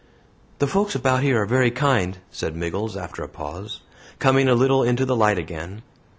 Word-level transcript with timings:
"The 0.57 0.65
folks 0.65 0.95
about 0.95 1.21
here 1.21 1.43
are 1.43 1.45
very 1.45 1.69
kind," 1.69 2.17
said 2.31 2.55
Miggles, 2.55 2.97
after 2.97 3.21
a 3.21 3.29
pause, 3.29 3.81
coming 4.17 4.47
a 4.47 4.55
little 4.55 4.81
into 4.83 5.05
the 5.05 5.15
light 5.15 5.37
again. 5.37 5.83